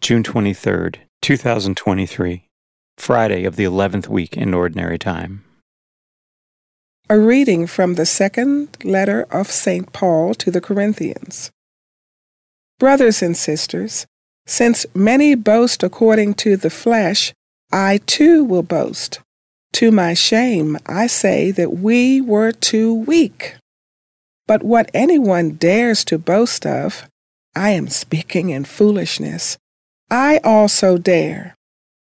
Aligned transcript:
June 0.00 0.22
23rd, 0.22 0.96
2023, 1.20 2.48
Friday 2.96 3.44
of 3.44 3.56
the 3.56 3.64
11th 3.64 4.08
week 4.08 4.34
in 4.34 4.54
Ordinary 4.54 4.98
Time. 4.98 5.44
A 7.10 7.18
reading 7.18 7.66
from 7.66 7.94
the 7.94 8.06
second 8.06 8.78
letter 8.82 9.26
of 9.30 9.50
St. 9.50 9.92
Paul 9.92 10.32
to 10.36 10.50
the 10.50 10.62
Corinthians. 10.62 11.50
Brothers 12.78 13.20
and 13.20 13.36
sisters, 13.36 14.06
since 14.46 14.86
many 14.94 15.34
boast 15.34 15.82
according 15.82 16.32
to 16.34 16.56
the 16.56 16.70
flesh, 16.70 17.34
I 17.70 18.00
too 18.06 18.42
will 18.42 18.62
boast. 18.62 19.20
To 19.74 19.90
my 19.90 20.14
shame, 20.14 20.78
I 20.86 21.08
say 21.08 21.50
that 21.50 21.74
we 21.74 22.22
were 22.22 22.52
too 22.52 22.94
weak. 22.94 23.56
But 24.46 24.62
what 24.62 24.90
anyone 24.94 25.56
dares 25.56 26.06
to 26.06 26.18
boast 26.18 26.64
of, 26.64 27.06
I 27.54 27.70
am 27.70 27.88
speaking 27.88 28.48
in 28.48 28.64
foolishness. 28.64 29.58
I 30.10 30.40
also 30.42 30.98
dare. 30.98 31.54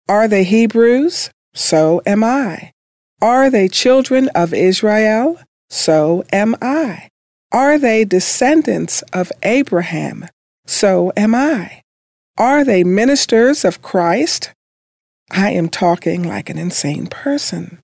Are 0.07 0.27
they 0.27 0.43
Hebrews? 0.43 1.31
So 1.53 2.01
am 2.05 2.23
I. 2.23 2.71
Are 3.21 3.49
they 3.49 3.67
children 3.67 4.29
of 4.35 4.53
Israel? 4.53 5.39
So 5.69 6.23
am 6.31 6.55
I. 6.61 7.09
Are 7.51 7.79
they 7.79 8.05
descendants 8.05 9.01
of 9.13 9.31
Abraham? 9.41 10.27
So 10.65 11.11
am 11.17 11.33
I. 11.33 11.81
Are 12.37 12.63
they 12.63 12.83
ministers 12.83 13.65
of 13.65 13.81
Christ? 13.81 14.53
I 15.31 15.51
am 15.51 15.67
talking 15.67 16.23
like 16.23 16.49
an 16.49 16.57
insane 16.57 17.07
person. 17.07 17.79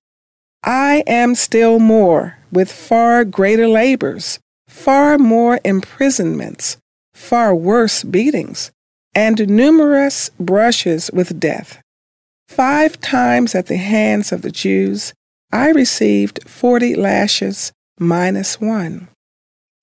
I 0.62 1.02
am 1.06 1.34
still 1.34 1.78
more, 1.78 2.38
with 2.52 2.70
far 2.70 3.24
greater 3.24 3.66
labors, 3.66 4.38
far 4.68 5.18
more 5.18 5.60
imprisonments, 5.64 6.78
far 7.12 7.54
worse 7.54 8.02
beatings, 8.02 8.70
and 9.14 9.48
numerous 9.48 10.30
brushes 10.40 11.10
with 11.12 11.38
death. 11.40 11.80
Five 12.48 13.00
times 13.00 13.54
at 13.54 13.66
the 13.66 13.76
hands 13.76 14.32
of 14.32 14.42
the 14.42 14.50
Jews, 14.50 15.12
I 15.52 15.70
received 15.70 16.48
forty 16.48 16.94
lashes 16.94 17.72
minus 17.98 18.60
one. 18.60 19.08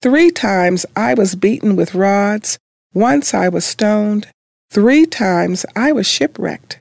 Three 0.02 0.32
times 0.32 0.86
I 0.96 1.14
was 1.14 1.36
beaten 1.36 1.76
with 1.76 1.96
rods, 1.96 2.58
once 2.94 3.34
I 3.34 3.48
was 3.50 3.66
stoned, 3.66 4.28
three 4.70 5.06
times 5.06 5.66
I 5.76 5.92
was 5.92 6.08
shipwrecked. 6.08 6.80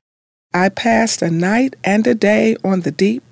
I 0.52 0.68
passed 0.70 1.22
a 1.22 1.30
night 1.30 1.76
and 1.84 2.06
a 2.06 2.14
day 2.14 2.56
on 2.64 2.80
the 2.80 2.90
deep, 2.90 3.22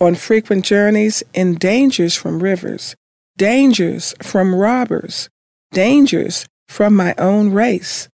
on 0.00 0.14
frequent 0.14 0.64
journeys, 0.64 1.24
in 1.34 1.54
dangers 1.54 2.14
from 2.14 2.42
rivers, 2.42 2.94
dangers 3.36 4.14
from 4.22 4.54
robbers, 4.54 5.28
dangers 5.72 6.46
from 6.68 6.94
my 6.94 7.14
own 7.18 7.50
race, 7.50 8.08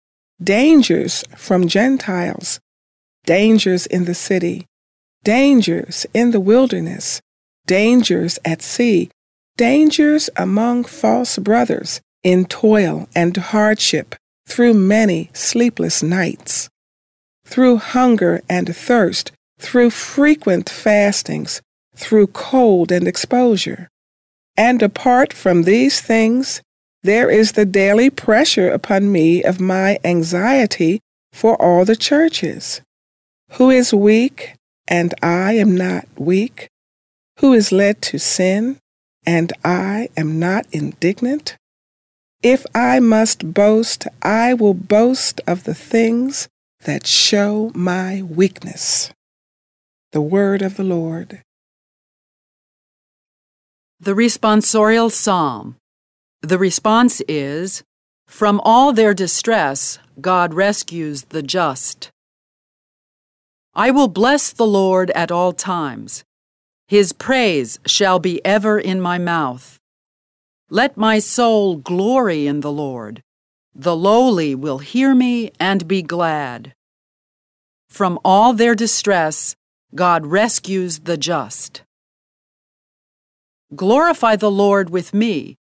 dangers 0.42 1.24
from 1.36 1.68
Gentiles, 1.68 2.60
dangers 3.26 3.86
in 3.86 4.06
the 4.06 4.16
city, 4.16 4.66
dangers 5.24 6.06
in 6.14 6.32
the 6.32 6.40
wilderness, 6.40 7.22
dangers 7.66 8.40
at 8.46 8.62
sea, 8.62 9.10
dangers 9.58 10.30
among 10.38 10.86
false 10.86 11.38
brothers, 11.38 12.02
in 12.24 12.46
toil 12.46 13.08
and 13.16 13.36
hardship, 13.36 14.16
through 14.48 14.74
many 14.74 15.30
sleepless 15.34 16.02
nights. 16.02 16.70
Through 17.46 17.78
hunger 17.78 18.42
and 18.50 18.76
thirst, 18.76 19.32
through 19.60 19.90
frequent 19.90 20.70
fastings, 20.70 21.62
through 21.96 22.28
cold 22.28 22.92
and 22.92 23.08
exposure. 23.08 23.90
And 24.56 24.82
apart 24.82 25.34
from 25.34 25.64
these 25.64 26.02
things, 26.02 26.62
there 27.10 27.32
is 27.32 27.54
the 27.54 27.66
daily 27.66 28.08
pressure 28.12 28.70
upon 28.70 29.12
me 29.12 29.44
of 29.44 29.60
my 29.60 29.98
anxiety 30.04 31.00
for 31.34 31.60
all 31.60 31.84
the 31.84 31.96
churches. 31.96 32.82
Who 33.54 33.72
is 33.72 33.92
weak, 33.92 34.54
and 34.88 35.16
I 35.24 35.54
am 35.54 35.76
not 35.76 36.06
weak? 36.16 36.68
Who 37.40 37.52
is 37.54 37.72
led 37.72 38.04
to 38.04 38.20
sin, 38.20 38.78
and 39.26 39.52
I 39.66 40.10
am 40.16 40.38
not 40.38 40.68
indignant? 40.72 41.58
If 42.44 42.64
I 42.76 43.00
must 43.00 43.56
boast, 43.56 44.06
I 44.22 44.54
will 44.54 44.76
boast 44.76 45.42
of 45.48 45.64
the 45.64 45.74
things 45.74 46.48
that 46.82 47.08
show 47.08 47.72
my 47.74 48.22
weakness. 48.22 49.10
The 50.12 50.22
word 50.22 50.62
of 50.62 50.78
the 50.78 50.84
Lord. 50.84 51.42
The 54.00 54.14
responsorial 54.14 55.12
psalm. 55.12 55.79
The 56.42 56.58
response 56.58 57.22
is 57.28 57.84
From 58.26 58.62
all 58.64 58.94
their 58.94 59.14
distress, 59.14 60.00
God 60.22 60.54
rescues 60.54 61.24
the 61.24 61.44
just. 61.44 62.12
I 63.76 63.92
will 63.92 64.08
bless 64.08 64.52
the 64.54 64.68
Lord 64.68 65.12
at 65.12 65.32
all 65.32 65.52
times. 65.52 66.24
His 66.88 67.14
praise 67.14 67.80
shall 67.86 68.20
be 68.20 68.44
ever 68.46 68.80
in 68.80 69.02
my 69.02 69.18
mouth. 69.18 69.78
Let 70.70 70.98
my 70.98 71.20
soul 71.20 71.76
glory 71.76 72.48
in 72.48 72.62
the 72.62 72.72
Lord. 72.72 73.22
The 73.76 73.96
lowly 73.96 74.56
will 74.56 74.80
hear 74.80 75.14
me 75.14 75.52
and 75.60 75.88
be 75.88 76.02
glad. 76.02 76.74
From 77.90 78.18
all 78.24 78.54
their 78.54 78.76
distress, 78.76 79.56
God 79.94 80.26
rescues 80.26 81.00
the 81.00 81.18
just. 81.18 81.84
Glorify 83.76 84.36
the 84.36 84.52
Lord 84.52 84.90
with 84.90 85.14
me. 85.14 85.59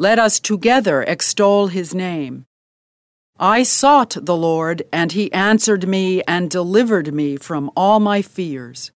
Let 0.00 0.18
us 0.18 0.40
together 0.40 1.02
extol 1.02 1.66
his 1.66 1.94
name. 1.94 2.46
I 3.38 3.62
sought 3.62 4.16
the 4.18 4.34
Lord, 4.34 4.82
and 4.90 5.12
he 5.12 5.30
answered 5.30 5.86
me 5.86 6.22
and 6.22 6.50
delivered 6.50 7.12
me 7.12 7.36
from 7.36 7.70
all 7.76 8.00
my 8.00 8.22
fears. 8.22 8.92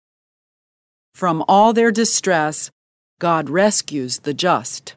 From 1.15 1.43
all 1.47 1.73
their 1.73 1.89
distress, 1.91 2.69
God 3.17 3.49
rescues 3.49 4.19
the 4.19 4.35
just. 4.35 4.93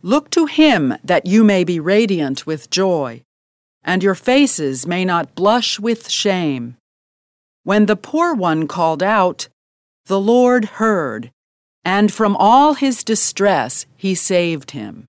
Look 0.00 0.30
to 0.30 0.46
him 0.46 0.94
that 1.04 1.26
you 1.26 1.44
may 1.44 1.62
be 1.62 1.78
radiant 1.78 2.46
with 2.46 2.70
joy, 2.70 3.22
and 3.84 4.02
your 4.02 4.14
faces 4.14 4.86
may 4.86 5.04
not 5.04 5.34
blush 5.34 5.78
with 5.78 6.08
shame. 6.08 6.78
When 7.64 7.84
the 7.84 7.96
poor 7.96 8.32
one 8.32 8.66
called 8.66 9.02
out, 9.02 9.48
the 10.06 10.18
Lord 10.18 10.80
heard, 10.80 11.30
and 11.84 12.12
from 12.12 12.36
all 12.36 12.74
his 12.74 13.04
distress 13.04 13.86
he 13.96 14.14
saved 14.14 14.72
him. 14.72 15.06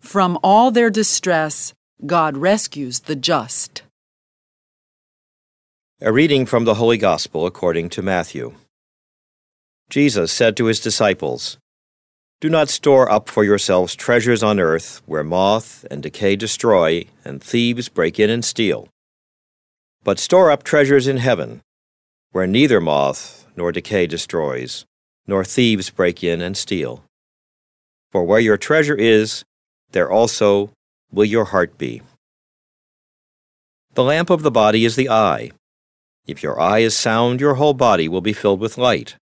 From 0.00 0.38
all 0.42 0.70
their 0.70 0.90
distress, 0.90 1.74
God 2.04 2.36
rescues 2.36 3.00
the 3.00 3.16
just. 3.16 3.82
A 6.00 6.12
reading 6.12 6.46
from 6.46 6.64
the 6.64 6.74
Holy 6.74 6.98
Gospel 6.98 7.46
according 7.46 7.88
to 7.90 8.02
Matthew. 8.02 8.54
Jesus 9.88 10.32
said 10.32 10.56
to 10.56 10.66
his 10.66 10.80
disciples, 10.80 11.58
do 12.42 12.50
not 12.50 12.68
store 12.68 13.08
up 13.08 13.28
for 13.28 13.44
yourselves 13.44 13.94
treasures 13.94 14.42
on 14.42 14.58
earth, 14.58 15.00
where 15.06 15.22
moth 15.22 15.86
and 15.92 16.02
decay 16.02 16.34
destroy, 16.34 17.06
and 17.24 17.40
thieves 17.40 17.88
break 17.88 18.18
in 18.18 18.30
and 18.30 18.44
steal. 18.44 18.88
But 20.02 20.18
store 20.18 20.50
up 20.50 20.64
treasures 20.64 21.06
in 21.06 21.18
heaven, 21.18 21.60
where 22.32 22.48
neither 22.48 22.80
moth 22.80 23.46
nor 23.54 23.70
decay 23.70 24.08
destroys, 24.08 24.84
nor 25.26 25.44
thieves 25.44 25.90
break 25.90 26.22
in 26.24 26.40
and 26.40 26.56
steal. 26.56 27.04
For 28.10 28.24
where 28.24 28.40
your 28.40 28.56
treasure 28.56 28.94
is, 28.94 29.44
there 29.92 30.10
also 30.10 30.70
will 31.10 31.24
your 31.24 31.46
heart 31.46 31.78
be. 31.78 32.02
The 33.94 34.02
lamp 34.02 34.30
of 34.30 34.42
the 34.42 34.50
body 34.50 34.84
is 34.84 34.96
the 34.96 35.10
eye. 35.10 35.50
If 36.26 36.42
your 36.42 36.60
eye 36.60 36.78
is 36.78 36.96
sound, 36.96 37.40
your 37.40 37.54
whole 37.54 37.74
body 37.74 38.08
will 38.08 38.20
be 38.20 38.32
filled 38.32 38.60
with 38.60 38.78
light. 38.78 39.16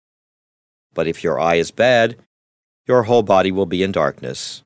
But 0.94 1.06
if 1.06 1.22
your 1.22 1.38
eye 1.38 1.56
is 1.56 1.70
bad, 1.70 2.16
your 2.86 3.04
whole 3.04 3.22
body 3.22 3.52
will 3.52 3.66
be 3.66 3.82
in 3.82 3.92
darkness. 3.92 4.62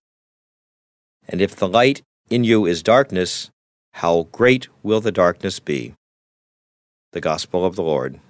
And 1.29 1.41
if 1.41 1.57
the 1.57 1.69
light 1.69 2.03
in 2.29 2.45
you 2.45 2.67
is 2.67 2.83
darkness, 2.83 3.51
how 3.95 4.29
great 4.31 4.69
will 4.83 5.01
the 5.01 5.13
darkness 5.13 5.59
be? 5.59 5.95
The 7.13 7.21
Gospel 7.21 7.65
of 7.65 7.77
the 7.77 7.83
Lord. 7.83 8.21